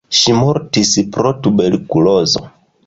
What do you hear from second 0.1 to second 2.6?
Ŝi mortis pro tuberkulozo.